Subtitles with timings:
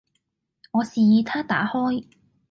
[0.71, 2.07] 我示意他打開